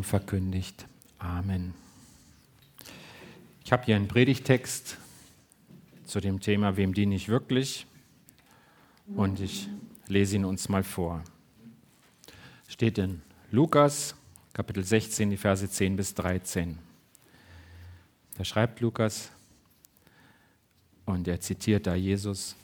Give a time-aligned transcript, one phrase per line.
[0.00, 0.86] Evangelium verkündigt.
[1.18, 1.74] Amen.
[3.64, 4.96] Ich habe hier einen Predigtext
[6.04, 7.86] zu dem Thema, wem diene ich wirklich?
[9.14, 9.68] Und ich
[10.06, 11.22] lese ihn uns mal vor.
[12.68, 14.14] Steht in Lukas,
[14.52, 16.78] Kapitel 16, die Verse 10 bis 13.
[18.36, 19.30] Da schreibt Lukas,
[21.04, 22.54] und er zitiert da Jesus,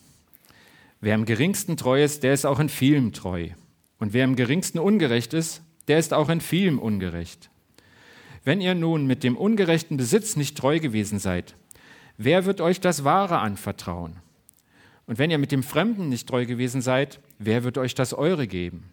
[1.00, 3.50] wer im geringsten treu ist, der ist auch in vielem treu.
[3.98, 7.50] Und wer im geringsten ungerecht ist, der ist auch in vielem ungerecht.
[8.45, 11.56] Wenn ihr nun mit dem ungerechten Besitz nicht treu gewesen seid,
[12.16, 14.20] wer wird euch das Wahre anvertrauen?
[15.06, 18.46] Und wenn ihr mit dem Fremden nicht treu gewesen seid, wer wird euch das Eure
[18.46, 18.90] geben?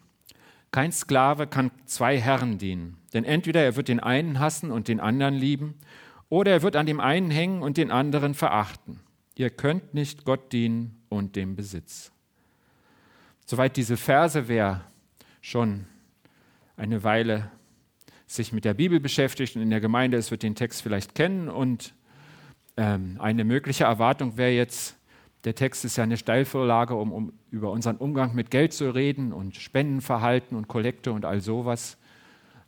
[0.70, 4.98] Kein Sklave kann zwei Herren dienen, denn entweder er wird den einen hassen und den
[4.98, 5.74] anderen lieben,
[6.28, 8.98] oder er wird an dem einen hängen und den anderen verachten.
[9.36, 12.10] Ihr könnt nicht Gott dienen und dem Besitz.
[13.46, 14.84] Soweit diese Verse, wer
[15.40, 15.86] schon
[16.76, 17.50] eine Weile
[18.26, 21.48] sich mit der Bibel beschäftigt und in der Gemeinde ist, wird den Text vielleicht kennen.
[21.48, 21.94] Und
[22.76, 24.96] ähm, eine mögliche Erwartung wäre jetzt,
[25.44, 29.32] der Text ist ja eine Steilvorlage, um, um, über unseren Umgang mit Geld zu reden
[29.32, 31.98] und Spendenverhalten und Kollekte und all sowas.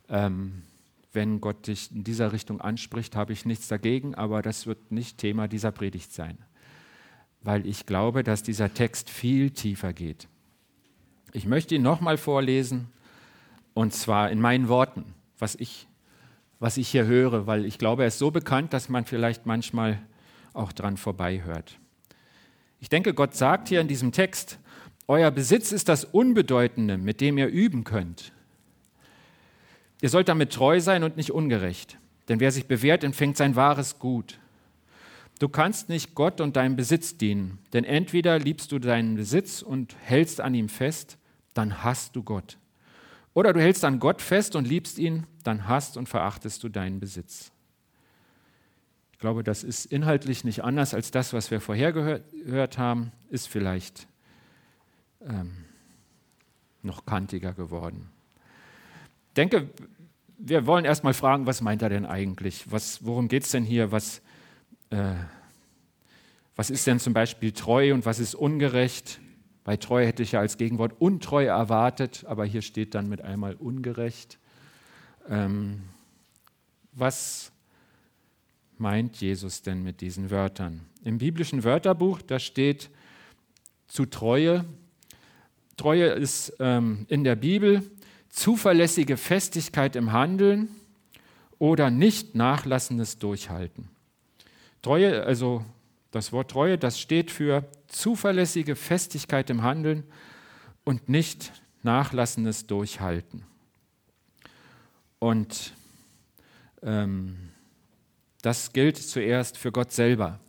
[0.09, 0.63] Ähm,
[1.11, 5.17] wenn Gott dich in dieser Richtung anspricht, habe ich nichts dagegen, aber das wird nicht
[5.17, 6.37] Thema dieser Predigt sein,
[7.41, 10.27] weil ich glaube, dass dieser Text viel tiefer geht.
[11.33, 12.89] Ich möchte ihn nochmal vorlesen,
[13.77, 15.87] und zwar in meinen Worten, was ich,
[16.59, 19.99] was ich hier höre, weil ich glaube, er ist so bekannt, dass man vielleicht manchmal
[20.53, 21.77] auch dran vorbeihört.
[22.79, 24.57] Ich denke, Gott sagt hier in diesem Text,
[25.07, 28.31] euer Besitz ist das Unbedeutende, mit dem ihr üben könnt.
[30.01, 33.99] Ihr sollt damit treu sein und nicht ungerecht, denn wer sich bewährt, empfängt sein wahres
[33.99, 34.39] Gut.
[35.37, 39.95] Du kannst nicht Gott und deinem Besitz dienen, denn entweder liebst du deinen Besitz und
[40.01, 41.19] hältst an ihm fest,
[41.53, 42.57] dann hast du Gott.
[43.37, 46.99] Oder du hältst an Gott fest und liebst ihn, dann hast und verachtest du deinen
[46.99, 47.51] Besitz.
[49.11, 53.47] Ich glaube, das ist inhaltlich nicht anders als das, was wir vorher gehört haben, ist
[53.47, 54.07] vielleicht
[55.21, 55.65] ähm,
[56.81, 58.09] noch kantiger geworden.
[59.27, 59.69] Ich denke,
[60.39, 62.71] wir wollen erstmal fragen, was meint er denn eigentlich?
[62.71, 63.91] Was, worum geht es denn hier?
[63.91, 64.23] Was,
[64.89, 65.13] äh,
[66.55, 69.19] was ist denn zum Beispiel treu und was ist ungerecht?
[69.67, 73.53] Bei treu hätte ich ja als Gegenwort untreu erwartet, aber hier steht dann mit einmal
[73.53, 74.39] ungerecht.
[75.27, 75.81] Ähm,
[76.93, 77.51] was
[78.77, 80.85] meint Jesus denn mit diesen Wörtern?
[81.03, 82.89] Im biblischen Wörterbuch, da steht
[83.89, 84.63] zu Treue.
[85.75, 87.83] Treue ist ähm, in der Bibel
[88.29, 90.69] zuverlässige Festigkeit im Handeln
[91.59, 93.89] oder nicht nachlassendes Durchhalten.
[94.81, 95.65] Treue, also
[96.11, 100.03] das Wort Treue, das steht für zuverlässige Festigkeit im Handeln
[100.83, 101.51] und nicht
[101.83, 103.45] nachlassendes Durchhalten.
[105.19, 105.73] Und
[106.83, 107.49] ähm,
[108.41, 110.39] das gilt zuerst für Gott selber.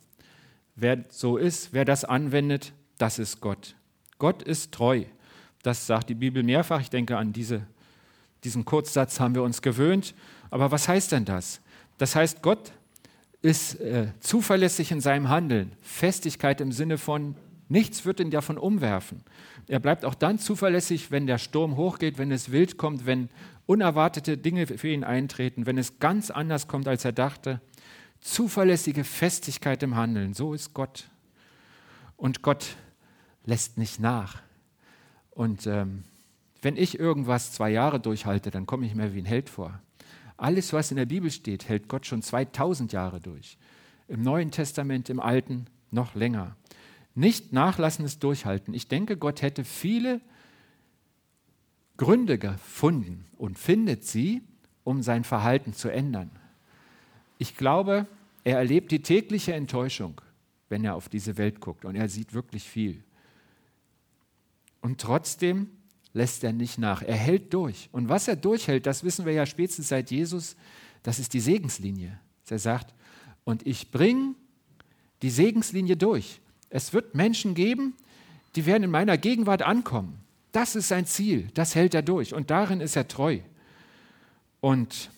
[0.76, 3.74] Wer so ist, wer das anwendet, das ist Gott.
[4.18, 5.04] Gott ist treu.
[5.62, 6.80] Das sagt die Bibel mehrfach.
[6.80, 7.66] Ich denke, an diese,
[8.44, 10.14] diesen Kurzsatz haben wir uns gewöhnt.
[10.50, 11.60] Aber was heißt denn das?
[11.98, 12.72] Das heißt, Gott
[13.48, 15.72] ist äh, zuverlässig in seinem Handeln.
[15.80, 17.34] Festigkeit im Sinne von,
[17.70, 19.24] nichts wird ihn davon umwerfen.
[19.68, 23.30] Er bleibt auch dann zuverlässig, wenn der Sturm hochgeht, wenn es wild kommt, wenn
[23.64, 27.62] unerwartete Dinge für ihn eintreten, wenn es ganz anders kommt, als er dachte.
[28.20, 31.08] Zuverlässige Festigkeit im Handeln, so ist Gott.
[32.18, 32.76] Und Gott
[33.46, 34.42] lässt nicht nach.
[35.30, 36.04] Und ähm,
[36.60, 39.80] wenn ich irgendwas zwei Jahre durchhalte, dann komme ich mir wie ein Held vor.
[40.38, 43.58] Alles, was in der Bibel steht, hält Gott schon 2000 Jahre durch.
[44.06, 46.56] Im Neuen Testament, im Alten noch länger.
[47.14, 48.72] Nicht nachlassendes Durchhalten.
[48.72, 50.20] Ich denke, Gott hätte viele
[51.96, 54.42] Gründe gefunden und findet sie,
[54.84, 56.30] um sein Verhalten zu ändern.
[57.38, 58.06] Ich glaube,
[58.44, 60.20] er erlebt die tägliche Enttäuschung,
[60.68, 63.02] wenn er auf diese Welt guckt und er sieht wirklich viel.
[64.80, 65.68] Und trotzdem
[66.18, 67.00] lässt er nicht nach.
[67.02, 67.88] Er hält durch.
[67.92, 70.56] Und was er durchhält, das wissen wir ja spätestens seit Jesus,
[71.02, 72.18] das ist die Segenslinie.
[72.50, 72.94] Er sagt,
[73.44, 74.34] und ich bringe
[75.22, 76.40] die Segenslinie durch.
[76.70, 77.94] Es wird Menschen geben,
[78.56, 80.18] die werden in meiner Gegenwart ankommen.
[80.52, 83.38] Das ist sein Ziel, das hält er durch und darin ist er treu.
[84.60, 85.10] Und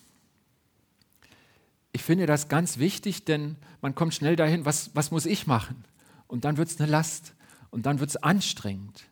[1.93, 5.85] ich finde das ganz wichtig, denn man kommt schnell dahin, was, was muss ich machen?
[6.26, 7.35] Und dann wird es eine Last
[7.70, 9.05] und dann wird es anstrengend.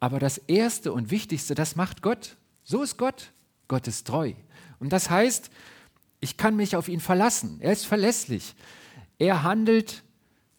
[0.00, 2.36] Aber das Erste und Wichtigste, das macht Gott.
[2.64, 3.32] So ist Gott.
[3.68, 4.32] Gott ist treu.
[4.80, 5.50] Und das heißt,
[6.20, 7.58] ich kann mich auf ihn verlassen.
[7.60, 8.54] Er ist verlässlich.
[9.18, 10.02] Er handelt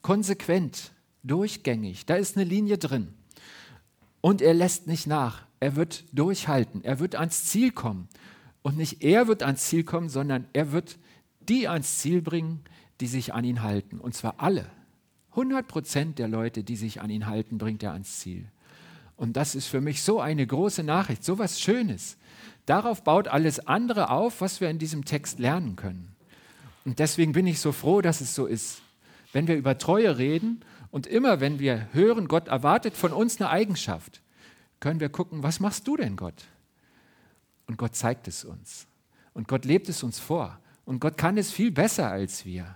[0.01, 0.91] konsequent,
[1.23, 2.05] durchgängig.
[2.05, 3.13] Da ist eine Linie drin.
[4.21, 5.45] Und er lässt nicht nach.
[5.59, 6.83] Er wird durchhalten.
[6.83, 8.07] Er wird ans Ziel kommen.
[8.61, 10.99] Und nicht er wird ans Ziel kommen, sondern er wird
[11.39, 12.63] die ans Ziel bringen,
[12.99, 13.99] die sich an ihn halten.
[13.99, 14.67] Und zwar alle.
[15.31, 18.47] 100 Prozent der Leute, die sich an ihn halten, bringt er ans Ziel.
[19.21, 22.17] Und das ist für mich so eine große Nachricht, so was Schönes.
[22.65, 26.15] Darauf baut alles andere auf, was wir in diesem Text lernen können.
[26.85, 28.81] Und deswegen bin ich so froh, dass es so ist.
[29.31, 33.51] Wenn wir über Treue reden und immer, wenn wir hören, Gott erwartet von uns eine
[33.51, 34.23] Eigenschaft,
[34.79, 36.45] können wir gucken, was machst du denn, Gott?
[37.67, 38.87] Und Gott zeigt es uns.
[39.33, 40.59] Und Gott lebt es uns vor.
[40.83, 42.75] Und Gott kann es viel besser als wir.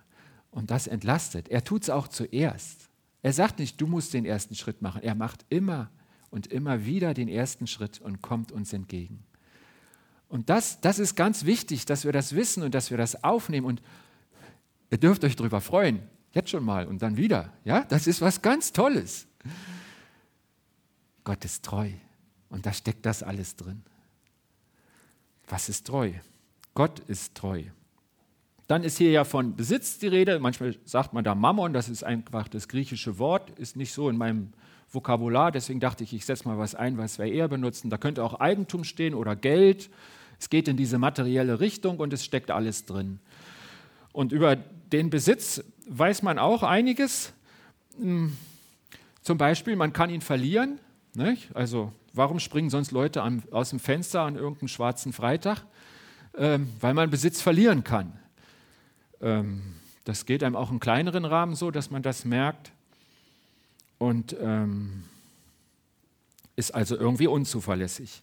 [0.52, 1.50] Und das entlastet.
[1.50, 2.88] Er tut es auch zuerst.
[3.24, 5.02] Er sagt nicht, du musst den ersten Schritt machen.
[5.02, 5.90] Er macht immer
[6.36, 9.24] und immer wieder den ersten Schritt und kommt uns entgegen.
[10.28, 13.66] Und das, das ist ganz wichtig, dass wir das wissen und dass wir das aufnehmen.
[13.66, 13.82] Und
[14.90, 16.02] ihr dürft euch darüber freuen.
[16.34, 17.54] Jetzt schon mal und dann wieder.
[17.64, 19.28] Ja, das ist was ganz Tolles.
[21.24, 21.90] Gott ist treu.
[22.50, 23.82] Und da steckt das alles drin.
[25.48, 26.12] Was ist treu?
[26.74, 27.64] Gott ist treu.
[28.68, 30.40] Dann ist hier ja von Besitz die Rede.
[30.40, 34.18] Manchmal sagt man da Mammon, das ist einfach das griechische Wort, ist nicht so in
[34.18, 34.54] meinem
[34.90, 35.52] Vokabular.
[35.52, 37.90] Deswegen dachte ich, ich setze mal was ein, was wir eher benutzen.
[37.90, 39.90] Da könnte auch Eigentum stehen oder Geld.
[40.40, 43.20] Es geht in diese materielle Richtung und es steckt alles drin.
[44.12, 47.34] Und über den Besitz weiß man auch einiges.
[48.00, 48.36] Hm,
[49.22, 50.80] zum Beispiel, man kann ihn verlieren.
[51.14, 51.56] Nicht?
[51.56, 55.66] Also, warum springen sonst Leute aus dem Fenster an irgendeinem schwarzen Freitag?
[56.38, 58.20] Ähm, weil man Besitz verlieren kann.
[59.22, 62.72] Ähm, das geht einem auch im kleineren Rahmen so, dass man das merkt
[63.98, 65.04] und ähm,
[66.56, 68.22] ist also irgendwie unzuverlässig.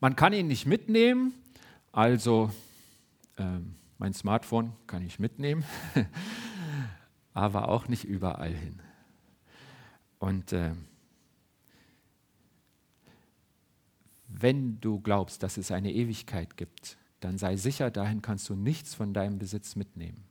[0.00, 1.32] Man kann ihn nicht mitnehmen,
[1.92, 2.50] also
[3.38, 5.64] ähm, mein Smartphone kann ich mitnehmen,
[7.34, 8.80] aber auch nicht überall hin.
[10.18, 10.72] Und äh,
[14.26, 18.94] wenn du glaubst, dass es eine Ewigkeit gibt, dann sei sicher, dahin kannst du nichts
[18.94, 20.24] von deinem Besitz mitnehmen.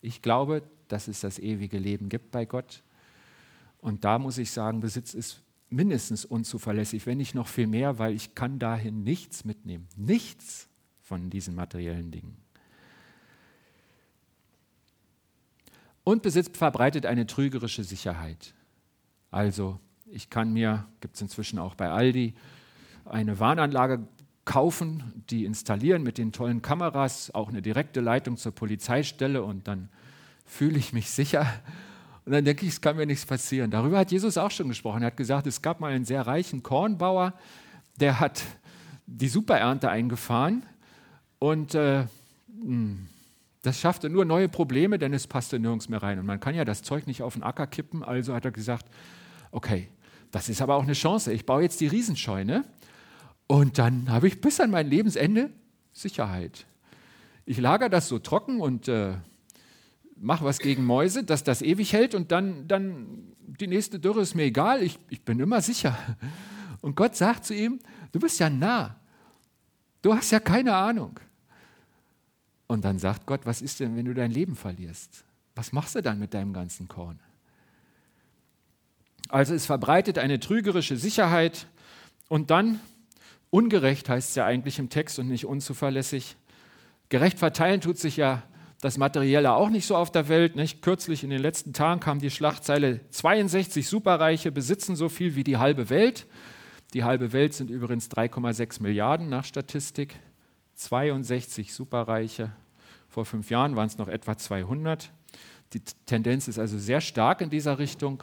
[0.00, 2.82] Ich glaube, dass es das ewige Leben gibt bei Gott.
[3.78, 8.14] Und da muss ich sagen, Besitz ist mindestens unzuverlässig, wenn nicht noch viel mehr, weil
[8.14, 9.86] ich kann dahin nichts mitnehmen.
[9.96, 10.68] Nichts
[11.02, 12.36] von diesen materiellen Dingen.
[16.04, 18.54] Und Besitz verbreitet eine trügerische Sicherheit.
[19.30, 22.34] Also ich kann mir, gibt es inzwischen auch bei Aldi,
[23.04, 24.06] eine Warnanlage
[24.48, 29.90] kaufen, die installieren mit den tollen Kameras, auch eine direkte Leitung zur Polizeistelle und dann
[30.46, 31.46] fühle ich mich sicher.
[32.24, 33.70] Und dann denke ich, es kann mir nichts passieren.
[33.70, 35.02] Darüber hat Jesus auch schon gesprochen.
[35.02, 37.34] Er hat gesagt, es gab mal einen sehr reichen Kornbauer,
[38.00, 38.42] der hat
[39.06, 40.64] die Superernte eingefahren
[41.38, 42.06] und äh,
[42.48, 43.06] hm,
[43.60, 46.18] das schaffte nur neue Probleme, denn es passte nirgends mehr rein.
[46.18, 48.02] Und man kann ja das Zeug nicht auf den Acker kippen.
[48.02, 48.86] Also hat er gesagt,
[49.50, 49.88] okay,
[50.30, 51.34] das ist aber auch eine Chance.
[51.34, 52.64] Ich baue jetzt die Riesenscheune
[53.48, 55.50] und dann habe ich bis an mein Lebensende
[55.92, 56.66] Sicherheit.
[57.46, 59.14] Ich lagere das so trocken und äh,
[60.16, 64.34] mache was gegen Mäuse, dass das ewig hält und dann, dann die nächste Dürre ist
[64.34, 65.98] mir egal, ich, ich bin immer sicher.
[66.82, 67.80] Und Gott sagt zu ihm,
[68.12, 68.96] du bist ja nah,
[70.02, 71.18] du hast ja keine Ahnung.
[72.66, 75.24] Und dann sagt Gott, was ist denn, wenn du dein Leben verlierst?
[75.54, 77.18] Was machst du dann mit deinem ganzen Korn?
[79.30, 81.66] Also es verbreitet eine trügerische Sicherheit
[82.28, 82.78] und dann
[83.50, 86.36] Ungerecht heißt es ja eigentlich im Text und nicht unzuverlässig.
[87.08, 88.42] Gerecht verteilen tut sich ja
[88.80, 90.54] das Materielle auch nicht so auf der Welt.
[90.54, 90.82] Nicht?
[90.82, 95.56] Kürzlich in den letzten Tagen kam die Schlagzeile, 62 Superreiche besitzen so viel wie die
[95.56, 96.26] halbe Welt.
[96.94, 100.16] Die halbe Welt sind übrigens 3,6 Milliarden nach Statistik.
[100.76, 102.52] 62 Superreiche.
[103.08, 105.10] Vor fünf Jahren waren es noch etwa 200.
[105.72, 108.22] Die Tendenz ist also sehr stark in dieser Richtung.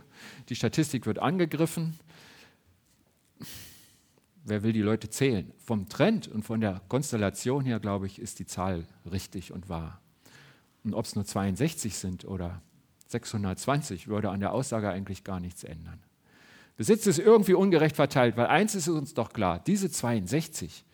[0.50, 2.00] Die Statistik wird angegriffen
[4.46, 5.52] wer will die Leute zählen?
[5.58, 10.00] Vom Trend und von der Konstellation her, glaube ich, ist die Zahl richtig und wahr.
[10.84, 12.62] Und ob es nur 62 sind oder
[13.08, 16.00] 620, würde an der Aussage eigentlich gar nichts ändern.
[16.78, 20.86] Besitz ist irgendwie ungerecht verteilt, weil eins ist uns doch klar, diese 62,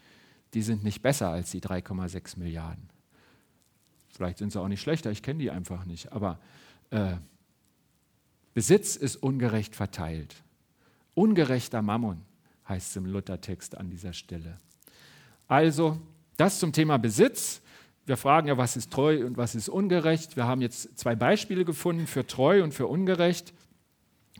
[0.54, 2.90] die sind nicht besser als die 3,6 Milliarden.
[4.10, 6.40] Vielleicht sind sie auch nicht schlechter, ich kenne die einfach nicht, aber
[6.92, 7.16] äh,
[8.54, 10.36] Besitz ist ungerecht verteilt.
[11.16, 12.24] Ungerechter Mammon
[12.72, 14.58] heißt es im Luthertext an dieser Stelle.
[15.48, 16.00] Also,
[16.38, 17.62] das zum Thema Besitz.
[18.06, 20.36] Wir fragen ja, was ist treu und was ist ungerecht.
[20.36, 23.54] Wir haben jetzt zwei Beispiele gefunden für treu und für ungerecht.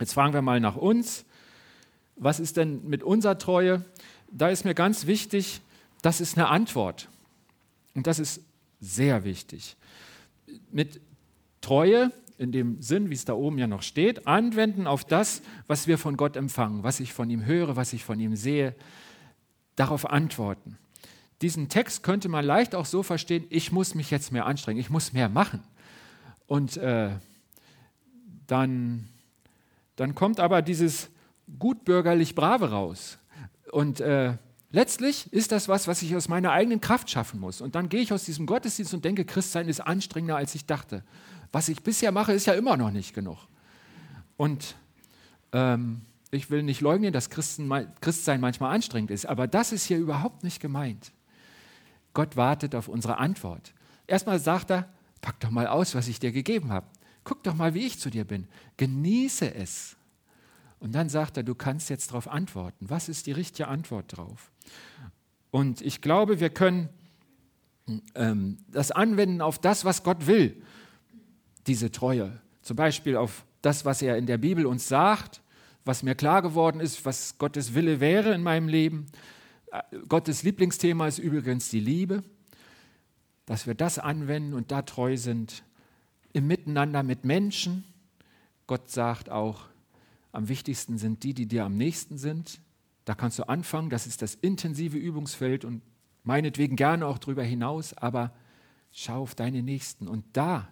[0.00, 1.24] Jetzt fragen wir mal nach uns.
[2.16, 3.84] Was ist denn mit unserer Treue?
[4.30, 5.60] Da ist mir ganz wichtig,
[6.00, 7.08] das ist eine Antwort.
[7.94, 8.40] Und das ist
[8.80, 9.76] sehr wichtig.
[10.70, 11.00] Mit
[11.60, 12.10] Treue
[12.42, 15.96] in dem Sinn, wie es da oben ja noch steht, anwenden auf das, was wir
[15.96, 18.74] von Gott empfangen, was ich von ihm höre, was ich von ihm sehe,
[19.76, 20.76] darauf antworten.
[21.40, 24.90] diesen Text könnte man leicht auch so verstehen, ich muss mich jetzt mehr anstrengen, ich
[24.90, 25.62] muss mehr machen.
[26.46, 27.10] Und äh,
[28.46, 29.08] dann,
[29.96, 31.08] dann kommt aber dieses
[31.58, 33.18] gutbürgerlich Brave raus.
[33.72, 34.36] Und äh,
[34.70, 37.60] letztlich ist das was, was ich aus meiner eigenen Kraft schaffen muss.
[37.60, 41.02] Und dann gehe ich aus diesem Gottesdienst und denke, Christsein ist anstrengender, als ich dachte.
[41.52, 43.38] Was ich bisher mache, ist ja immer noch nicht genug.
[44.36, 44.74] Und
[45.52, 49.98] ähm, ich will nicht leugnen, dass Christen, Christsein manchmal anstrengend ist, aber das ist hier
[49.98, 51.12] überhaupt nicht gemeint.
[52.14, 53.74] Gott wartet auf unsere Antwort.
[54.06, 54.88] Erstmal sagt er,
[55.20, 56.86] pack doch mal aus, was ich dir gegeben habe.
[57.24, 58.48] Guck doch mal, wie ich zu dir bin.
[58.78, 59.96] Genieße es.
[60.80, 62.90] Und dann sagt er, du kannst jetzt darauf antworten.
[62.90, 64.50] Was ist die richtige Antwort drauf?
[65.50, 66.88] Und ich glaube, wir können
[68.14, 70.60] ähm, das anwenden auf das, was Gott will,
[71.66, 72.40] diese Treue.
[72.62, 75.42] Zum Beispiel auf das, was er in der Bibel uns sagt,
[75.84, 79.06] was mir klar geworden ist, was Gottes Wille wäre in meinem Leben.
[79.70, 82.22] Äh, Gottes Lieblingsthema ist übrigens die Liebe,
[83.46, 85.64] dass wir das anwenden und da treu sind
[86.32, 87.84] im Miteinander mit Menschen.
[88.66, 89.66] Gott sagt auch,
[90.30, 92.60] am wichtigsten sind die, die dir am nächsten sind.
[93.04, 95.82] Da kannst du anfangen, das ist das intensive Übungsfeld und
[96.22, 98.32] meinetwegen gerne auch darüber hinaus, aber
[98.92, 100.68] schau auf deine Nächsten und da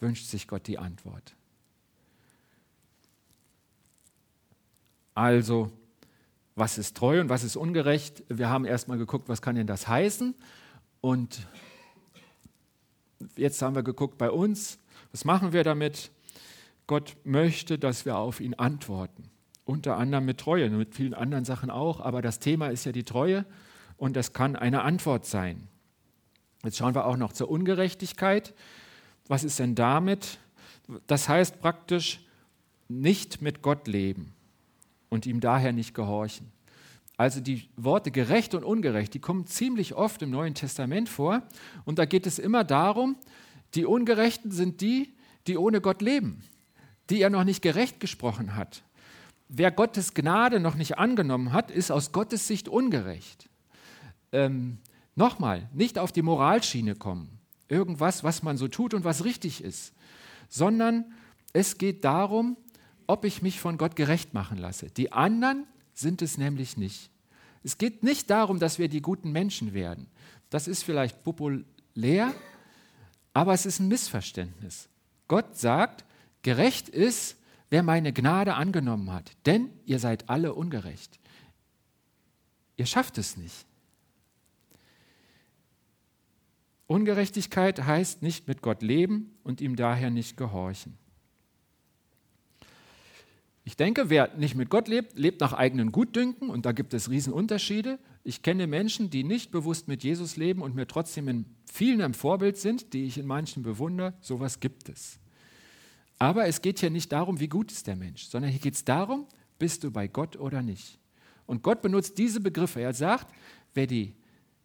[0.00, 1.36] wünscht sich Gott die Antwort.
[5.14, 5.70] Also,
[6.54, 8.22] was ist treu und was ist ungerecht?
[8.28, 10.34] Wir haben erstmal geguckt, was kann denn das heißen?
[11.00, 11.46] Und
[13.36, 14.78] jetzt haben wir geguckt bei uns,
[15.12, 16.10] was machen wir damit?
[16.86, 19.30] Gott möchte, dass wir auf ihn antworten.
[19.64, 23.04] Unter anderem mit Treue, mit vielen anderen Sachen auch, aber das Thema ist ja die
[23.04, 23.44] Treue
[23.96, 25.68] und das kann eine Antwort sein.
[26.64, 28.54] Jetzt schauen wir auch noch zur Ungerechtigkeit.
[29.28, 30.38] Was ist denn damit?
[31.06, 32.20] Das heißt praktisch
[32.88, 34.32] nicht mit Gott leben
[35.08, 36.50] und ihm daher nicht gehorchen.
[37.16, 41.42] Also die Worte gerecht und ungerecht, die kommen ziemlich oft im Neuen Testament vor.
[41.84, 43.16] Und da geht es immer darum,
[43.74, 45.12] die Ungerechten sind die,
[45.46, 46.42] die ohne Gott leben,
[47.10, 48.82] die er noch nicht gerecht gesprochen hat.
[49.48, 53.48] Wer Gottes Gnade noch nicht angenommen hat, ist aus Gottes Sicht ungerecht.
[54.32, 54.78] Ähm,
[55.16, 57.39] Nochmal, nicht auf die Moralschiene kommen,
[57.70, 59.94] irgendwas, was man so tut und was richtig ist,
[60.48, 61.12] sondern
[61.52, 62.56] es geht darum,
[63.06, 64.90] ob ich mich von Gott gerecht machen lasse.
[64.90, 67.10] Die anderen sind es nämlich nicht.
[67.62, 70.08] Es geht nicht darum, dass wir die guten Menschen werden.
[70.48, 72.34] Das ist vielleicht populär,
[73.32, 74.88] aber es ist ein Missverständnis.
[75.28, 76.04] Gott sagt,
[76.42, 77.36] gerecht ist,
[77.68, 81.20] wer meine Gnade angenommen hat, denn ihr seid alle ungerecht.
[82.76, 83.66] Ihr schafft es nicht.
[86.90, 90.98] Ungerechtigkeit heißt nicht mit Gott leben und ihm daher nicht gehorchen.
[93.62, 97.08] Ich denke, wer nicht mit Gott lebt, lebt nach eigenen Gutdünken und da gibt es
[97.08, 98.00] Riesenunterschiede.
[98.24, 102.12] Ich kenne Menschen, die nicht bewusst mit Jesus leben und mir trotzdem in vielen ein
[102.12, 104.14] Vorbild sind, die ich in manchen bewundere.
[104.20, 105.20] Sowas gibt es.
[106.18, 108.84] Aber es geht hier nicht darum, wie gut ist der Mensch, sondern hier geht es
[108.84, 109.28] darum,
[109.60, 110.98] bist du bei Gott oder nicht.
[111.46, 112.80] Und Gott benutzt diese Begriffe.
[112.80, 113.32] Er sagt,
[113.74, 114.16] wer die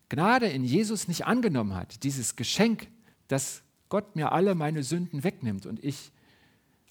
[0.10, 2.88] Gnade in Jesus nicht angenommen hat, dieses Geschenk,
[3.28, 6.12] dass Gott mir alle meine Sünden wegnimmt und ich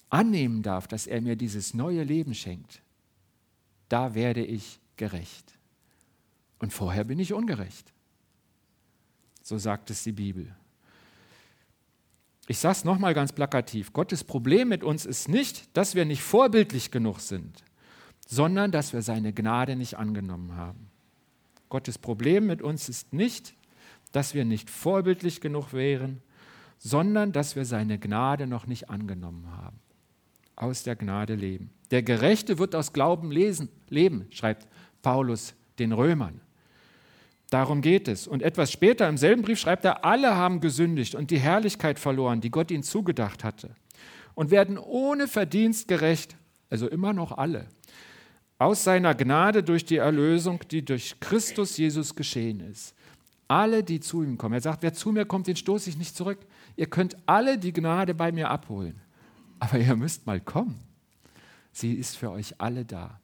[0.09, 2.81] annehmen darf, dass er mir dieses neue Leben schenkt,
[3.89, 5.57] da werde ich gerecht.
[6.59, 7.91] Und vorher bin ich ungerecht.
[9.41, 10.55] So sagt es die Bibel.
[12.47, 13.91] Ich sage es nochmal ganz plakativ.
[13.93, 17.63] Gottes Problem mit uns ist nicht, dass wir nicht vorbildlich genug sind,
[18.27, 20.89] sondern dass wir seine Gnade nicht angenommen haben.
[21.69, 23.55] Gottes Problem mit uns ist nicht,
[24.11, 26.21] dass wir nicht vorbildlich genug wären,
[26.77, 29.79] sondern dass wir seine Gnade noch nicht angenommen haben
[30.55, 31.69] aus der Gnade leben.
[31.91, 34.67] Der Gerechte wird aus Glauben lesen, leben, schreibt
[35.01, 36.41] Paulus den Römern.
[37.49, 38.27] Darum geht es.
[38.27, 42.41] Und etwas später im selben Brief schreibt er, alle haben gesündigt und die Herrlichkeit verloren,
[42.41, 43.75] die Gott ihnen zugedacht hatte.
[44.33, 46.35] Und werden ohne Verdienst gerecht,
[46.69, 47.67] also immer noch alle,
[48.57, 52.95] aus seiner Gnade durch die Erlösung, die durch Christus Jesus geschehen ist.
[53.47, 54.55] Alle, die zu ihm kommen.
[54.55, 56.39] Er sagt, wer zu mir kommt, den stoße ich nicht zurück.
[56.75, 58.99] Ihr könnt alle die Gnade bei mir abholen.
[59.59, 60.79] Aber ihr müsst mal kommen.
[61.71, 63.19] Sie ist für euch alle da.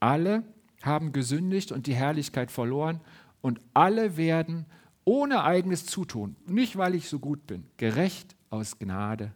[0.00, 0.44] Alle
[0.82, 3.00] haben gesündigt und die Herrlichkeit verloren
[3.40, 4.66] und alle werden
[5.04, 9.32] ohne eigenes Zutun, nicht weil ich so gut bin, gerecht aus Gnade,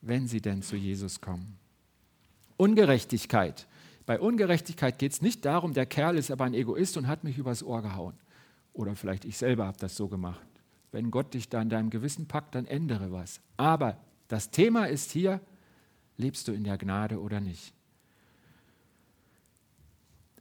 [0.00, 1.58] wenn sie denn zu Jesus kommen.
[2.56, 3.66] Ungerechtigkeit.
[4.06, 7.38] Bei Ungerechtigkeit geht es nicht darum, der Kerl ist aber ein Egoist und hat mich
[7.38, 8.14] übers Ohr gehauen.
[8.72, 10.46] Oder vielleicht ich selber habe das so gemacht.
[10.92, 13.40] Wenn Gott dich da in deinem Gewissen packt, dann ändere was.
[13.56, 13.98] Aber
[14.28, 15.40] das Thema ist hier,
[16.16, 17.74] lebst du in der Gnade oder nicht?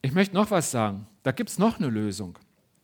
[0.01, 1.07] Ich möchte noch was sagen.
[1.23, 2.37] Da gibt es noch eine Lösung.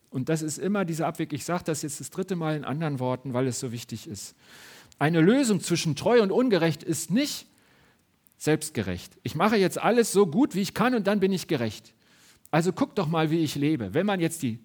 [0.10, 1.32] Und das ist immer dieser Abweg.
[1.32, 4.36] Ich sage das jetzt das dritte Mal in anderen Worten, weil es so wichtig ist.
[4.98, 7.48] Eine Lösung zwischen treu und ungerecht ist nicht
[8.42, 9.20] selbstgerecht.
[9.22, 11.94] Ich mache jetzt alles so gut, wie ich kann und dann bin ich gerecht.
[12.50, 13.94] Also guck doch mal, wie ich lebe.
[13.94, 14.58] Wenn man jetzt die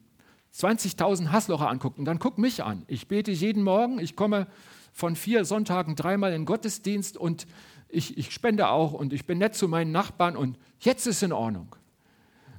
[0.55, 2.85] 20.000 Hasslocher anguckt und dann guck mich an.
[2.87, 4.47] Ich bete jeden Morgen, ich komme
[4.95, 7.47] von vier Sonntagen dreimal in Gottesdienst und
[7.91, 11.33] ich, ich spende auch und ich bin nett zu meinen Nachbarn und jetzt ist in
[11.33, 11.77] Ordnung.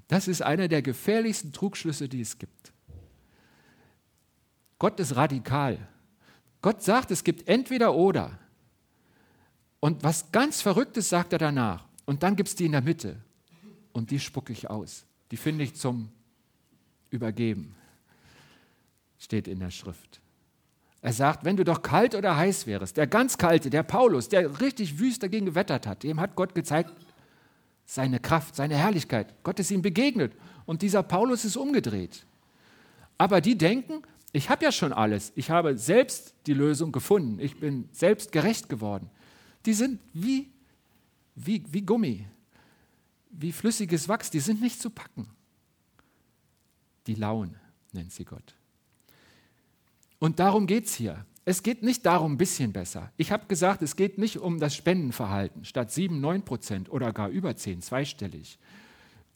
[0.08, 2.74] Das ist einer der gefährlichsten Trugschlüsse, die es gibt.
[4.78, 5.80] Gott ist radikal.
[6.62, 8.38] Gott sagt, es gibt entweder oder.
[9.80, 11.86] Und was ganz Verrücktes sagt er danach.
[12.06, 13.18] Und dann gibt es die in der Mitte.
[13.92, 15.06] Und die spucke ich aus.
[15.32, 16.10] Die finde ich zum
[17.10, 17.76] Übergeben.
[19.20, 20.22] Steht in der Schrift.
[21.02, 24.60] Er sagt, wenn du doch kalt oder heiß wärst, der ganz kalte, der Paulus, der
[24.60, 26.92] richtig wüst dagegen gewettert hat, dem hat Gott gezeigt,
[27.86, 29.34] seine Kraft, seine Herrlichkeit.
[29.44, 30.34] Gott ist ihm begegnet
[30.66, 32.26] und dieser Paulus ist umgedreht.
[33.18, 34.02] Aber die denken,
[34.34, 38.68] ich habe ja schon alles, ich habe selbst die Lösung gefunden, ich bin selbst gerecht
[38.68, 39.10] geworden.
[39.68, 40.50] Die sind wie,
[41.36, 42.26] wie, wie Gummi,
[43.30, 45.28] wie flüssiges Wachs, die sind nicht zu packen.
[47.06, 47.58] Die Lauen
[47.92, 48.56] nennt sie Gott.
[50.20, 51.26] Und darum geht es hier.
[51.44, 53.12] Es geht nicht darum, ein bisschen besser.
[53.18, 55.66] Ich habe gesagt, es geht nicht um das Spendenverhalten.
[55.66, 58.58] Statt 7, 9 Prozent oder gar über 10, zweistellig.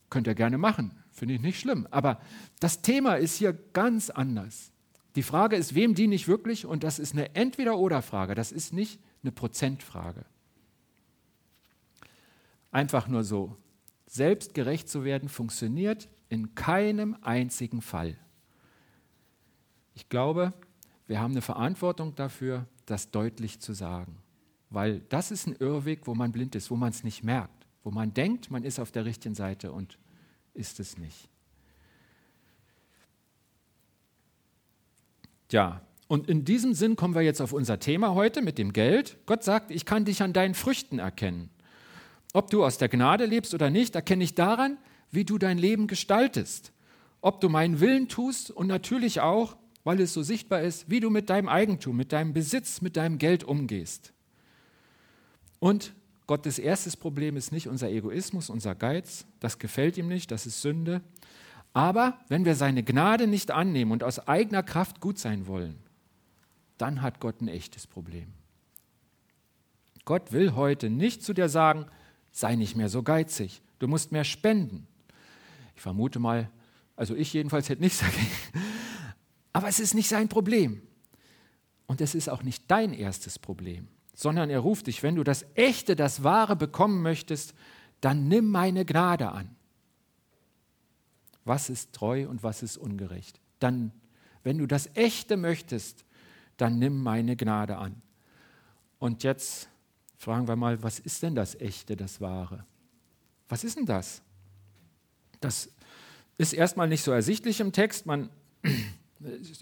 [0.10, 1.88] Könnt ihr gerne machen, finde ich nicht schlimm.
[1.92, 2.22] Aber
[2.62, 4.72] das Thema ist hier ganz anders.
[5.16, 6.66] Die Frage ist, wem diene ich wirklich?
[6.66, 8.34] Und das ist eine Entweder-Oder-Frage.
[8.34, 10.26] Das ist nicht eine Prozentfrage.
[12.72, 13.56] Einfach nur so.
[14.08, 18.18] Selbstgerecht zu werden funktioniert in keinem einzigen Fall.
[19.94, 20.54] Ich glaube,
[21.08, 24.18] wir haben eine Verantwortung dafür, das deutlich zu sagen.
[24.70, 27.92] Weil das ist ein Irrweg, wo man blind ist, wo man es nicht merkt, wo
[27.92, 30.00] man denkt, man ist auf der richtigen Seite und
[30.54, 31.30] ist es nicht.
[35.52, 39.16] Ja, und in diesem Sinn kommen wir jetzt auf unser Thema heute mit dem Geld.
[39.28, 41.50] Gott sagt, ich kann dich an deinen Früchten erkennen.
[42.34, 44.78] Ob du aus der Gnade lebst oder nicht, erkenne ich daran,
[45.10, 46.74] wie du dein Leben gestaltest.
[47.22, 51.10] Ob du meinen Willen tust und natürlich auch, weil es so sichtbar ist, wie du
[51.10, 54.12] mit deinem Eigentum, mit deinem Besitz, mit deinem Geld umgehst.
[55.60, 55.94] Und
[56.28, 60.62] Gottes erstes Problem ist nicht unser Egoismus, unser Geiz, das gefällt ihm nicht, das ist
[60.62, 61.00] Sünde.
[61.72, 65.78] Aber wenn wir seine Gnade nicht annehmen und aus eigener Kraft gut sein wollen,
[66.82, 68.34] dann hat Gott ein echtes Problem.
[70.04, 71.86] Gott will heute nicht zu dir sagen,
[72.32, 74.88] sei nicht mehr so geizig, du musst mehr spenden.
[75.76, 76.50] Ich vermute mal,
[76.96, 78.32] also ich jedenfalls hätte nichts dagegen,
[79.54, 80.82] aber es ist nicht sein Problem.
[81.86, 85.46] Und es ist auch nicht dein erstes Problem, sondern er ruft dich, wenn du das
[85.56, 87.54] Echte, das Wahre bekommen möchtest,
[88.00, 89.56] dann nimm meine Gnade an.
[91.44, 93.40] Was ist treu und was ist ungerecht?
[93.60, 93.92] Dann,
[94.44, 96.06] wenn du das Echte möchtest,
[96.62, 98.02] dann nimm meine Gnade an.
[99.00, 99.68] Und jetzt
[100.16, 102.66] fragen wir mal, was ist denn das Echte, das Wahre?
[103.50, 104.22] Was ist denn das?
[105.40, 105.70] Das
[106.38, 108.06] ist erstmal nicht so ersichtlich im Text.
[108.06, 108.30] Man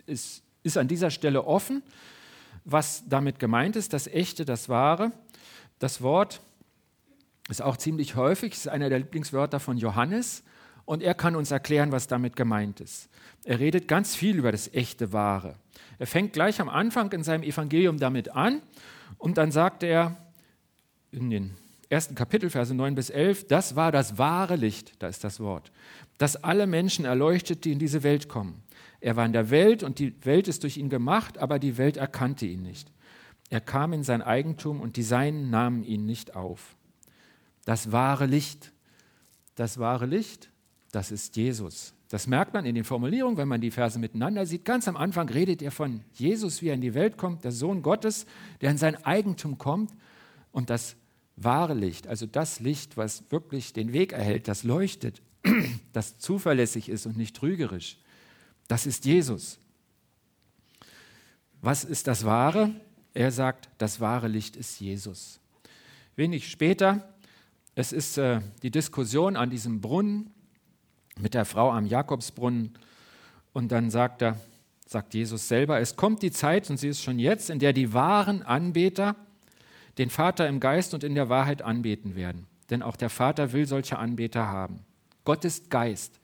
[0.06, 0.44] ist,
[0.76, 1.84] an dieser Stelle offen,
[2.66, 5.14] was damit gemeint ist, das Echte, das Wahre.
[5.80, 6.42] Das Wort
[7.48, 10.44] ist auch ziemlich häufig, ist einer der Lieblingswörter von Johannes
[10.90, 13.10] und er kann uns erklären, was damit gemeint ist.
[13.44, 15.54] Er redet ganz viel über das echte Wahre.
[16.00, 18.64] Er fängt gleich am Anfang in seinem Evangelium damit an
[19.20, 20.18] und dann sagt er
[21.12, 21.54] in den
[21.90, 25.72] ersten Kapitel, Verse 9 bis 11, das war das wahre Licht, da ist das Wort,
[26.18, 28.64] das alle Menschen erleuchtet, die in diese Welt kommen.
[29.00, 31.98] Er war in der Welt und die Welt ist durch ihn gemacht, aber die Welt
[31.98, 32.92] erkannte ihn nicht.
[33.52, 36.76] Er kam in sein Eigentum und die Seinen nahmen ihn nicht auf.
[37.64, 38.72] Das wahre Licht,
[39.54, 40.49] das wahre Licht,
[40.92, 41.94] das ist Jesus.
[42.10, 44.66] Das merkt man in den Formulierungen, wenn man die Verse miteinander sieht.
[44.66, 47.84] Ganz am Anfang redet er von Jesus, wie er in die Welt kommt, der Sohn
[47.84, 48.26] Gottes,
[48.62, 49.92] der in sein Eigentum kommt.
[50.52, 50.96] Und das
[51.36, 55.22] wahre Licht, also das Licht, was wirklich den Weg erhält, das leuchtet,
[55.94, 57.98] das zuverlässig ist und nicht trügerisch,
[58.68, 59.60] das ist Jesus.
[61.62, 62.72] Was ist das Wahre?
[63.14, 65.40] Er sagt, das wahre Licht ist Jesus.
[66.16, 67.14] Wenig später,
[67.76, 70.32] es ist äh, die Diskussion an diesem Brunnen
[71.20, 72.74] mit der Frau am Jakobsbrunnen.
[73.54, 74.38] Und dann sagt er,
[74.86, 77.94] sagt Jesus selber, es kommt die Zeit, und sie ist schon jetzt, in der die
[77.94, 79.16] wahren Anbeter
[79.98, 82.48] den Vater im Geist und in der Wahrheit anbeten werden.
[82.70, 84.80] Denn auch der Vater will solche Anbeter haben.
[85.26, 86.20] Gott ist Geist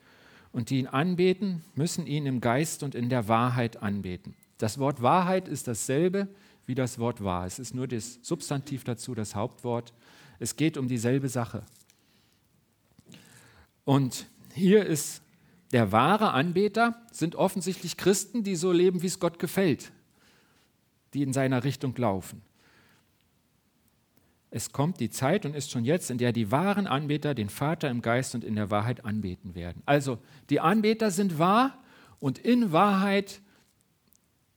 [0.51, 4.35] und die ihn anbeten, müssen ihn im Geist und in der Wahrheit anbeten.
[4.57, 6.27] Das Wort Wahrheit ist dasselbe
[6.65, 7.45] wie das Wort wahr.
[7.45, 9.93] Es ist nur das Substantiv dazu, das Hauptwort.
[10.39, 11.63] Es geht um dieselbe Sache.
[13.83, 15.21] Und hier ist
[15.71, 19.91] der wahre Anbeter sind offensichtlich Christen, die so leben, wie es Gott gefällt,
[21.13, 22.41] die in seiner Richtung laufen.
[24.51, 27.89] Es kommt die Zeit und ist schon jetzt, in der die wahren Anbeter den Vater
[27.89, 29.83] im Geist und in der Wahrheit anbeten werden.
[29.85, 31.77] Also die Anbeter sind wahr
[32.19, 33.41] und in Wahrheit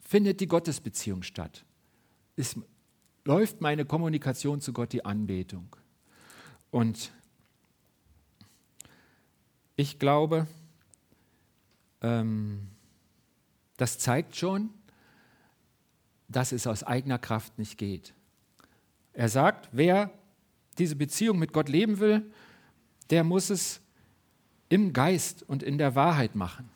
[0.01, 1.65] findet die Gottesbeziehung statt.
[2.37, 2.57] Es
[3.25, 5.75] läuft meine Kommunikation zu Gott, die Anbetung.
[6.71, 7.11] Und
[9.79, 10.49] ich glaube,
[12.03, 12.67] ähm,
[13.77, 14.71] das zeigt schon,
[16.27, 18.13] dass es aus eigener Kraft nicht geht.
[19.13, 20.11] Er sagt, wer
[20.79, 22.29] diese Beziehung mit Gott leben will,
[23.11, 23.81] der muss es
[24.69, 26.69] im Geist und in der Wahrheit machen,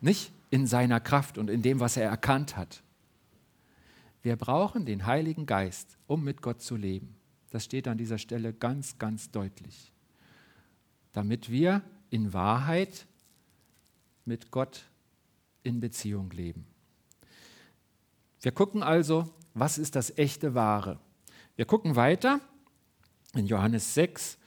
[0.00, 2.84] nicht in seiner Kraft und in dem, was er erkannt hat.
[4.22, 7.16] Wir brauchen den Heiligen Geist, um mit Gott zu leben.
[7.50, 9.92] Das steht an dieser Stelle ganz, ganz deutlich.
[11.12, 13.06] Damit wir in Wahrheit
[14.24, 14.84] mit Gott
[15.62, 16.66] in Beziehung leben.
[18.40, 20.98] Wir gucken also, was ist das echte Wahre?
[21.56, 22.40] Wir gucken weiter.
[23.34, 24.38] In Johannes 6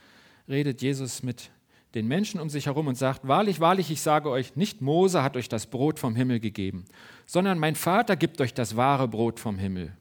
[0.48, 1.52] redet Jesus mit
[1.94, 5.36] den Menschen um sich herum und sagt, wahrlich, wahrlich, ich sage euch, nicht Mose hat
[5.36, 6.86] euch das Brot vom Himmel gegeben,
[7.26, 9.92] sondern mein Vater gibt euch das wahre Brot vom Himmel.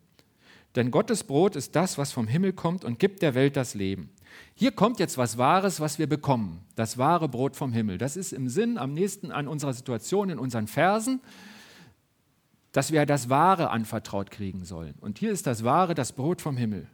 [0.77, 4.11] Denn Gottes Brot ist das, was vom Himmel kommt und gibt der Welt das Leben.
[4.55, 7.99] Hier kommt jetzt was Wahres, was wir bekommen, das wahre Brot vom Himmel.
[7.99, 11.21] Das ist im Sinn am nächsten an unserer Situation in unseren Versen
[12.73, 14.95] dass wir das Wahre anvertraut kriegen sollen.
[15.01, 16.87] Und hier ist das Wahre, das Brot vom Himmel.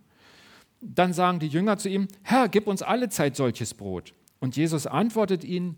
[0.81, 4.15] Dann sagen die Jünger zu ihm, Herr, gib uns alle Zeit solches Brot.
[4.41, 5.77] Und Jesus antwortet ihnen,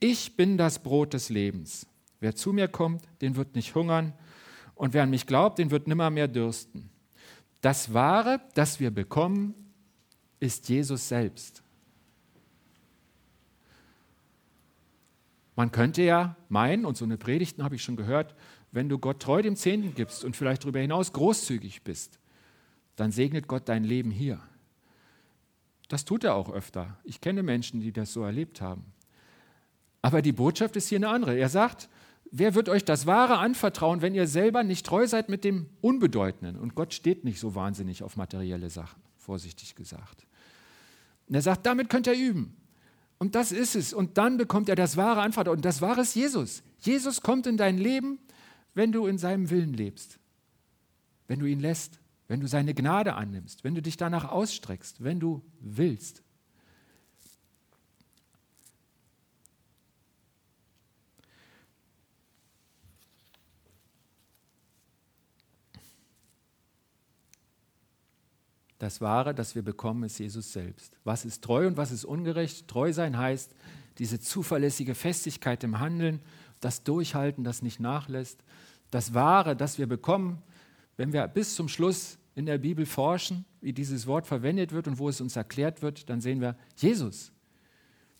[0.00, 1.86] ich bin das Brot des Lebens.
[2.20, 4.12] Wer zu mir kommt, den wird nicht hungern,
[4.74, 6.88] und wer an mich glaubt, den wird nimmer mehr dürsten.
[7.62, 9.54] Das Wahre, das wir bekommen,
[10.40, 11.62] ist Jesus selbst.
[15.58, 18.36] Man könnte ja meinen, und so eine Predigten habe ich schon gehört,
[18.70, 22.20] wenn du Gott treu dem Zehnten gibst und vielleicht darüber hinaus großzügig bist,
[22.94, 24.40] dann segnet Gott dein Leben hier.
[25.88, 26.96] Das tut er auch öfter.
[27.02, 28.84] Ich kenne Menschen, die das so erlebt haben.
[30.00, 31.36] Aber die Botschaft ist hier eine andere.
[31.36, 31.88] Er sagt,
[32.30, 36.56] wer wird euch das Wahre anvertrauen, wenn ihr selber nicht treu seid mit dem Unbedeutenden?
[36.56, 40.27] Und Gott steht nicht so wahnsinnig auf materielle Sachen, vorsichtig gesagt.
[41.28, 42.56] Und er sagt, damit könnt ihr üben.
[43.18, 43.92] Und das ist es.
[43.92, 45.58] Und dann bekommt er das Wahre Anvertrauen.
[45.58, 46.62] Und das Wahre ist Jesus.
[46.80, 48.18] Jesus kommt in dein Leben
[48.78, 50.20] wenn du in seinem Willen lebst,
[51.26, 55.18] wenn du ihn lässt, wenn du seine Gnade annimmst, wenn du dich danach ausstreckst, wenn
[55.18, 56.22] du willst.
[68.78, 70.96] Das Wahre, das wir bekommen, ist Jesus selbst.
[71.04, 72.68] Was ist treu und was ist ungerecht?
[72.68, 73.54] Treu sein heißt
[73.98, 76.20] diese zuverlässige Festigkeit im Handeln,
[76.60, 78.42] das Durchhalten, das nicht nachlässt
[78.90, 80.42] das Wahre, das wir bekommen,
[80.96, 84.98] wenn wir bis zum Schluss in der Bibel forschen, wie dieses Wort verwendet wird und
[84.98, 87.32] wo es uns erklärt wird, dann sehen wir Jesus.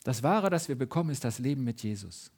[0.05, 2.31] Das Wahre, das wir bekommen, ist das Leben mit Jesus.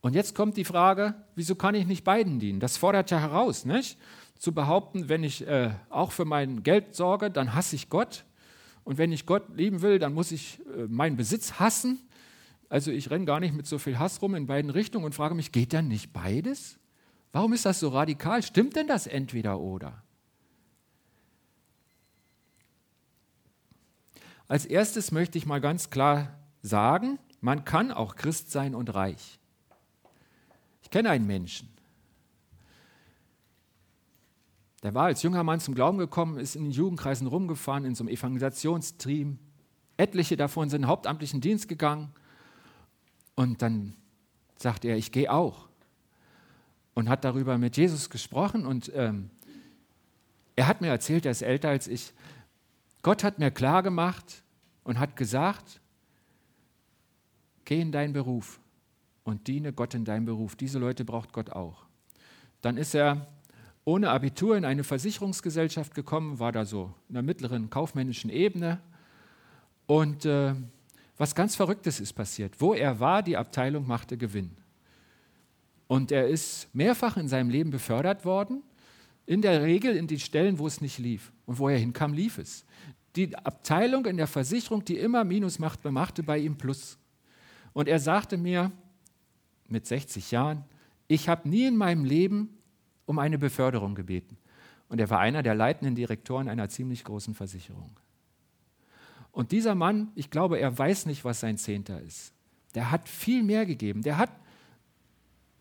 [0.00, 2.60] Und jetzt kommt die Frage, wieso kann ich nicht beiden dienen?
[2.60, 3.98] Das fordert ja heraus, nicht?
[4.38, 8.24] Zu behaupten, wenn ich äh, auch für mein Geld sorge, dann hasse ich Gott.
[8.84, 11.98] Und wenn ich Gott lieben will, dann muss ich äh, meinen Besitz hassen.
[12.68, 15.34] Also ich renne gar nicht mit so viel Hass rum in beiden Richtungen und frage
[15.34, 16.78] mich, geht denn nicht beides?
[17.32, 18.42] Warum ist das so radikal?
[18.42, 20.02] Stimmt denn das entweder oder?
[24.46, 29.38] Als erstes möchte ich mal ganz klar sagen, man kann auch Christ sein und reich.
[30.82, 31.68] Ich kenne einen Menschen,
[34.82, 38.04] der war als junger Mann zum Glauben gekommen, ist in den Jugendkreisen rumgefahren, in so
[38.04, 39.38] einem Evangelisationsteam.
[39.96, 42.12] Etliche davon sind in hauptamtlichen Dienst gegangen
[43.34, 43.94] und dann
[44.56, 45.68] sagt er, ich gehe auch.
[46.94, 49.30] Und hat darüber mit Jesus gesprochen und ähm,
[50.56, 52.12] er hat mir erzählt, er ist älter als ich,
[53.02, 54.42] Gott hat mir klar gemacht
[54.82, 55.80] und hat gesagt,
[57.64, 58.60] geh in deinen Beruf
[59.22, 60.56] und diene Gott in deinem Beruf.
[60.56, 61.86] Diese Leute braucht Gott auch.
[62.60, 63.28] Dann ist er
[63.88, 68.82] ohne Abitur in eine Versicherungsgesellschaft gekommen, war da so in der mittleren kaufmännischen Ebene
[69.86, 70.54] und äh,
[71.16, 72.60] was ganz Verrücktes ist passiert.
[72.60, 74.50] Wo er war, die Abteilung machte Gewinn.
[75.86, 78.62] Und er ist mehrfach in seinem Leben befördert worden,
[79.24, 81.32] in der Regel in die Stellen, wo es nicht lief.
[81.46, 82.66] Und wo er hinkam, lief es.
[83.16, 86.98] Die Abteilung in der Versicherung, die immer Minus machte, machte bei ihm Plus.
[87.72, 88.70] Und er sagte mir
[89.66, 90.66] mit 60 Jahren,
[91.06, 92.57] ich habe nie in meinem Leben
[93.08, 94.36] um eine Beförderung gebeten.
[94.88, 97.98] Und er war einer der leitenden Direktoren einer ziemlich großen Versicherung.
[99.32, 102.34] Und dieser Mann, ich glaube, er weiß nicht, was sein Zehnter ist.
[102.74, 104.02] Der hat viel mehr gegeben.
[104.02, 104.30] Der hat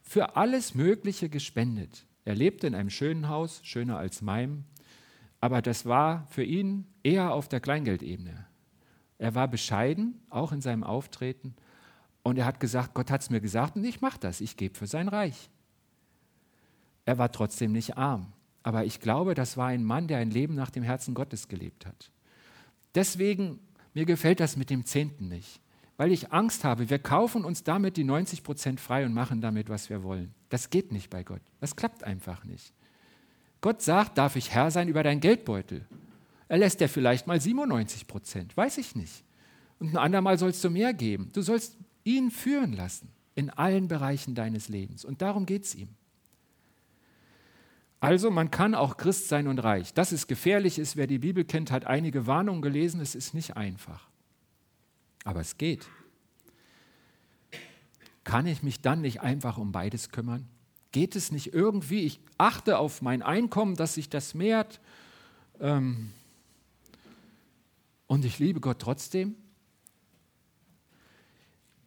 [0.02, 2.06] für alles Mögliche gespendet.
[2.26, 4.66] Er lebte in einem schönen Haus, schöner als meinem,
[5.40, 8.46] aber das war für ihn eher auf der Kleingeldebene.
[9.20, 11.56] Er war bescheiden, auch in seinem Auftreten,
[12.24, 14.78] und er hat gesagt, Gott hat es mir gesagt und ich mache das, ich gebe
[14.78, 15.50] für sein Reich.
[17.08, 20.56] Er war trotzdem nicht arm, aber ich glaube, das war ein Mann, der ein Leben
[20.56, 22.12] nach dem Herzen Gottes gelebt hat.
[22.96, 23.62] Deswegen,
[23.94, 25.62] mir gefällt das mit dem Zehnten nicht,
[25.96, 29.70] weil ich Angst habe, wir kaufen uns damit die 90 Prozent frei und machen damit,
[29.70, 30.34] was wir wollen.
[30.50, 31.40] Das geht nicht bei Gott.
[31.62, 32.74] Das klappt einfach nicht.
[33.62, 35.86] Gott sagt, darf ich Herr sein über deinen Geldbeutel?
[36.50, 39.24] Er lässt dir vielleicht mal 97 Prozent, weiß ich nicht.
[39.80, 41.30] Und ein andermal sollst du mehr geben.
[41.32, 45.06] Du sollst ihn führen lassen in allen Bereichen deines Lebens.
[45.06, 45.96] Und darum geht es ihm.
[48.00, 49.94] Also man kann auch Christ sein und reich.
[49.94, 53.02] Dass es gefährlich ist, wer die Bibel kennt, hat einige Warnungen gelesen.
[53.02, 54.08] Es ist nicht einfach.
[55.24, 55.88] Aber es geht.
[58.24, 60.48] Kann ich mich dann nicht einfach um beides kümmern?
[60.92, 62.02] Geht es nicht irgendwie?
[62.02, 64.80] Ich achte auf mein Einkommen, dass sich das mehrt.
[65.60, 66.12] Ähm,
[68.06, 69.36] und ich liebe Gott trotzdem.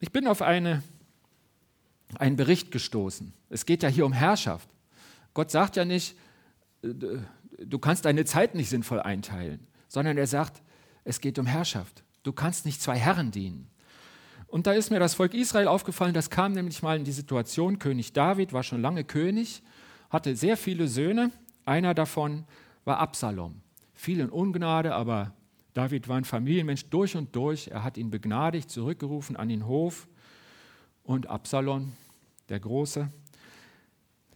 [0.01, 0.83] Ich bin auf eine,
[2.17, 3.33] einen Bericht gestoßen.
[3.49, 4.69] Es geht ja hier um Herrschaft.
[5.35, 6.17] Gott sagt ja nicht,
[6.83, 6.89] äh,
[7.59, 10.63] du kannst deine Zeit nicht sinnvoll einteilen, sondern er sagt,
[11.05, 12.05] es geht um Herrschaft.
[12.23, 13.69] Du kannst nicht zwei Herren dienen.
[14.47, 17.79] Und da ist mir das Volk Israel aufgefallen, das kam nämlich mal in die Situation,
[17.79, 19.63] König David war schon lange König,
[20.11, 21.31] hatte sehr viele Söhne,
[21.65, 22.45] einer davon
[22.85, 23.61] war Absalom.
[23.95, 25.33] Viel in Ungnade, aber
[25.73, 27.69] David war ein Familienmensch durch und durch.
[27.69, 30.09] Er hat ihn begnadigt, zurückgerufen an den Hof.
[31.05, 31.93] Und Absalom,
[32.49, 33.09] der Große,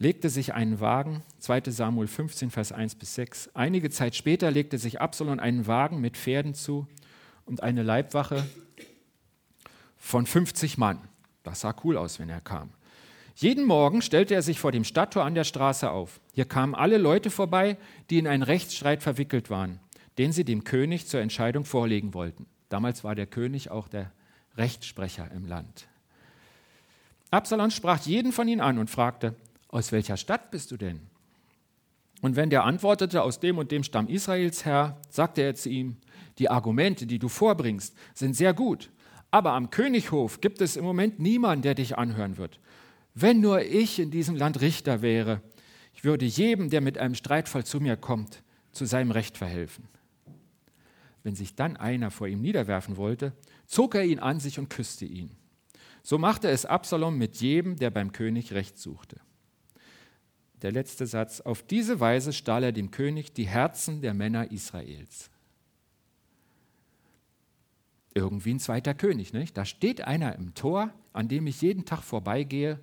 [0.04, 3.50] legte sich einen Wagen, 2 Samuel 15, Vers 1 bis 6.
[3.54, 6.86] Einige Zeit später legte sich Absalom einen Wagen mit Pferden zu
[7.46, 8.44] und eine Leibwache
[9.96, 10.98] von 50 Mann.
[11.42, 12.68] Das sah cool aus, wenn er kam.
[13.34, 16.20] Jeden Morgen stellte er sich vor dem Stadttor an der Straße auf.
[16.34, 17.78] Hier kamen alle Leute vorbei,
[18.10, 19.80] die in einen Rechtsstreit verwickelt waren,
[20.18, 22.44] den sie dem König zur Entscheidung vorlegen wollten.
[22.68, 24.12] Damals war der König auch der
[24.58, 25.88] Rechtssprecher im Land.
[27.30, 29.34] Absalom sprach jeden von ihnen an und fragte,
[29.74, 31.00] aus welcher Stadt bist du denn?
[32.22, 35.96] Und wenn der antwortete, aus dem und dem Stamm Israels her, sagte er zu ihm,
[36.38, 38.90] die Argumente, die du vorbringst, sind sehr gut,
[39.32, 42.60] aber am Könighof gibt es im Moment niemanden, der dich anhören wird.
[43.14, 45.42] Wenn nur ich in diesem Land Richter wäre,
[45.92, 49.88] ich würde jedem, der mit einem Streitfall zu mir kommt, zu seinem Recht verhelfen.
[51.24, 53.32] Wenn sich dann einer vor ihm niederwerfen wollte,
[53.66, 55.30] zog er ihn an sich und küsste ihn.
[56.02, 59.20] So machte es Absalom mit jedem, der beim König Recht suchte.
[60.64, 61.40] Der letzte Satz.
[61.40, 65.30] Auf diese Weise stahl er dem König die Herzen der Männer Israels
[68.14, 69.32] irgendwie ein zweiter König.
[69.32, 69.56] Nicht?
[69.56, 72.80] Da steht einer im Tor, an dem ich jeden Tag vorbeigehe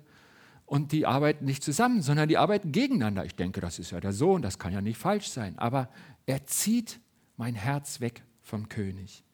[0.66, 3.24] und die arbeiten nicht zusammen, sondern die arbeiten gegeneinander.
[3.24, 5.58] Ich denke, das ist ja der Sohn, das kann ja nicht falsch sein.
[5.58, 5.88] Aber
[6.26, 7.00] er zieht
[7.36, 9.24] mein Herz weg vom König.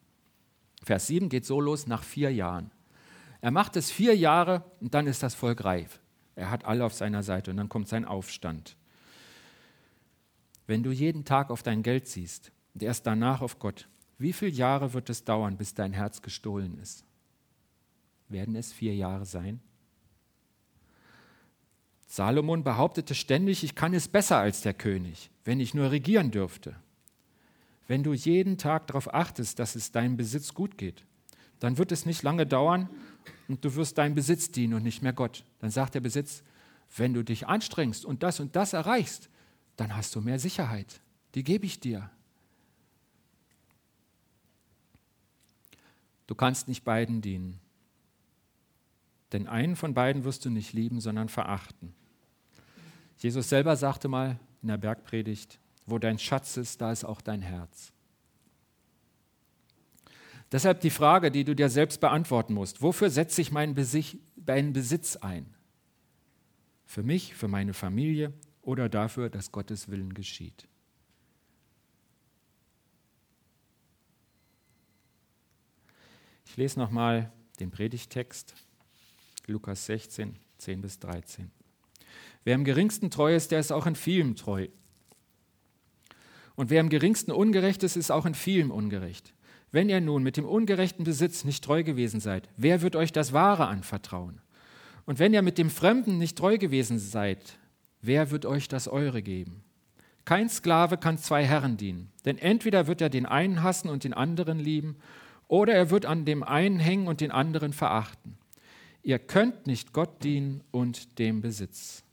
[0.83, 2.71] Vers 7 geht so los nach vier Jahren.
[3.41, 6.01] Er macht es vier Jahre und dann ist das Volk reif.
[6.39, 8.77] Er hat alle auf seiner Seite und dann kommt sein Aufstand.
[10.69, 14.53] Wenn du jeden Tag auf dein Geld siehst und erst danach auf Gott, wie viele
[14.53, 17.05] Jahre wird es dauern, bis dein Herz gestohlen ist?
[18.29, 19.59] Werden es vier Jahre sein?
[22.07, 26.77] Salomon behauptete ständig, ich kann es besser als der König, wenn ich nur regieren dürfte.
[27.89, 31.03] Wenn du jeden Tag darauf achtest, dass es deinem Besitz gut geht,
[31.59, 32.89] dann wird es nicht lange dauern
[33.49, 35.45] und du wirst deinem Besitz dienen und nicht mehr Gott.
[35.59, 36.43] Dann sagt der Besitz,
[36.97, 39.29] wenn du dich anstrengst und das und das erreichst,
[39.77, 41.01] dann hast du mehr Sicherheit.
[41.35, 42.11] Die gebe ich dir.
[46.27, 47.59] Du kannst nicht beiden dienen.
[49.33, 51.95] Denn einen von beiden wirst du nicht lieben, sondern verachten.
[53.19, 57.43] Jesus selber sagte mal in der Bergpredigt, wo dein Schatz ist, da ist auch dein
[57.43, 57.93] Herz.
[60.51, 62.81] Deshalb die Frage, die du dir selbst beantworten musst.
[62.81, 65.55] Wofür setze ich meinen Besitz ein?
[66.87, 68.33] Für mich, für meine Familie
[68.63, 70.67] oder dafür, dass Gottes Willen geschieht?
[76.47, 77.31] Ich lese nochmal
[77.61, 78.55] den Predigtext,
[79.47, 81.51] Lukas 16, 10 bis 13.
[82.45, 84.69] Wer im geringsten treu ist, der ist auch in vielem treu.
[86.57, 89.35] Und wer im geringsten ungerecht ist, ist auch in vielem ungerecht.
[89.71, 93.33] Wenn ihr nun mit dem ungerechten Besitz nicht treu gewesen seid, wer wird euch das
[93.33, 94.41] Wahre anvertrauen?
[95.05, 97.59] Und wenn ihr mit dem Fremden nicht treu gewesen seid,
[98.01, 99.63] wer wird euch das Eure geben?
[100.25, 104.13] Kein Sklave kann zwei Herren dienen, denn entweder wird er den einen hassen und den
[104.13, 104.97] anderen lieben,
[105.49, 108.37] oder er wird an dem einen hängen und den anderen verachten.
[109.03, 112.05] Ihr könnt nicht Gott dienen und dem Besitz.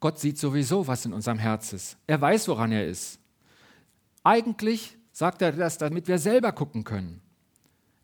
[0.00, 1.96] Gott sieht sowieso, was in unserem Herz ist.
[2.08, 3.20] Er weiß, woran er ist.
[4.24, 7.20] Eigentlich sagt er das, damit wir selber gucken können,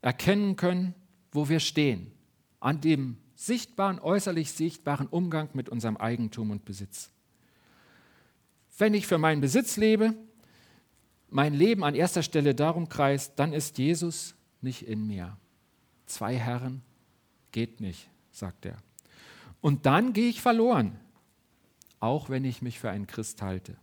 [0.01, 0.95] erkennen können,
[1.31, 2.11] wo wir stehen,
[2.59, 7.09] an dem sichtbaren, äußerlich sichtbaren Umgang mit unserem Eigentum und Besitz.
[8.77, 10.13] Wenn ich für meinen Besitz lebe,
[11.29, 15.37] mein Leben an erster Stelle darum kreist, dann ist Jesus nicht in mir.
[16.05, 16.83] Zwei Herren
[17.51, 18.77] geht nicht, sagt er.
[19.59, 20.99] Und dann gehe ich verloren,
[21.99, 23.75] auch wenn ich mich für einen Christ halte.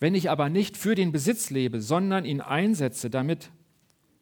[0.00, 3.50] Wenn ich aber nicht für den Besitz lebe, sondern ihn einsetze, damit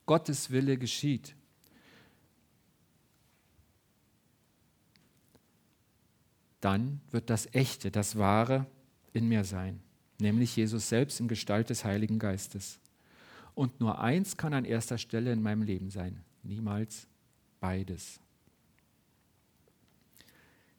[0.07, 1.35] Gottes Wille geschieht,
[6.61, 8.67] dann wird das Echte, das Wahre
[9.13, 9.81] in mir sein,
[10.19, 12.81] nämlich Jesus selbst in Gestalt des Heiligen Geistes.
[13.55, 17.07] Und nur eins kann an erster Stelle in meinem Leben sein, niemals
[17.61, 18.21] beides.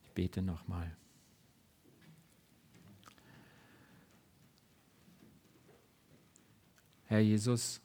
[0.06, 0.96] Ich bete nochmal.
[7.08, 7.82] Herr Jesus,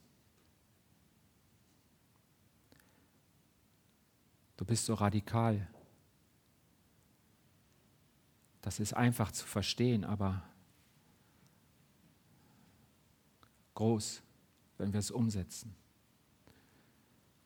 [4.57, 5.67] du bist so radikal.
[8.61, 10.43] Das ist einfach zu verstehen, aber
[13.75, 14.23] groß,
[14.79, 15.75] wenn wir es umsetzen.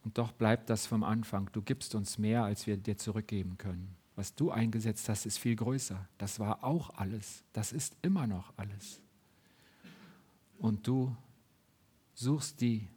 [0.02, 1.50] Und doch bleibt das vom Anfang.
[1.52, 3.96] Du gibst uns mehr, als wir dir zurückgeben können.
[4.14, 6.08] Was du eingesetzt hast, ist viel größer.
[6.16, 7.44] Das war auch alles.
[7.52, 9.02] Das ist immer noch alles.
[10.58, 11.14] Und du
[12.16, 12.88] suchst die,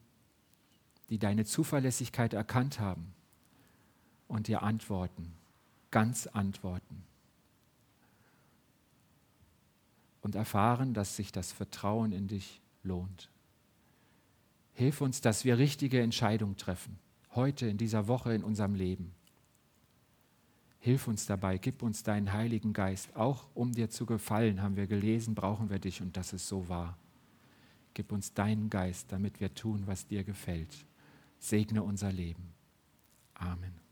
[1.10, 3.14] die deine Zuverlässigkeit erkannt haben
[4.28, 5.34] und dir antworten,
[5.92, 7.04] ganz antworten.
[10.22, 13.30] Und erfahren, dass sich das Vertrauen in dich lohnt.
[14.74, 16.98] Hilf uns, dass wir richtige Entscheidungen treffen,
[17.36, 19.14] heute, in dieser Woche, in unserem Leben.
[20.80, 23.16] Hilf uns dabei, gib uns deinen Heiligen Geist.
[23.16, 26.70] Auch um dir zu gefallen, haben wir gelesen, brauchen wir dich und das ist so
[26.70, 26.98] wahr.
[27.94, 30.86] Gib uns deinen Geist, damit wir tun, was dir gefällt.
[31.40, 32.54] Segne unser Leben.
[33.34, 33.89] Amen.